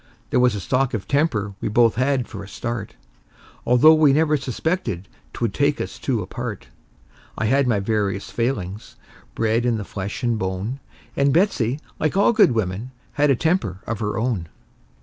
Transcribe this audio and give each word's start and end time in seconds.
There 0.31 0.39
was 0.39 0.55
a 0.55 0.59
stock 0.59 0.95
of 0.95 1.07
temper 1.07 1.53
we 1.61 1.67
both 1.67 1.93
had 1.93 2.27
for 2.27 2.43
a 2.43 2.47
start, 2.47 2.95
Although 3.67 3.93
we 3.93 4.13
never 4.13 4.35
suspected 4.35 5.07
'twould 5.31 5.53
take 5.53 5.79
us 5.79 5.99
two 5.99 6.23
apart; 6.23 6.69
I 7.37 7.45
had 7.45 7.67
my 7.67 7.79
various 7.79 8.31
failings, 8.31 8.95
bred 9.35 9.63
in 9.63 9.77
the 9.77 9.85
flesh 9.85 10.23
and 10.23 10.39
bone; 10.39 10.79
And 11.15 11.31
Betsey, 11.31 11.79
like 11.99 12.17
all 12.17 12.33
good 12.33 12.53
women, 12.53 12.89
had 13.13 13.29
a 13.29 13.35
temper 13.35 13.81
of 13.85 13.99
her 13.99 14.17
own. 14.17 14.47